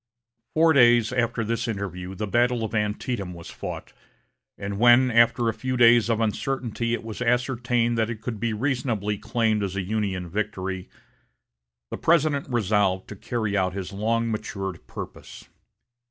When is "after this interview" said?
1.13-2.15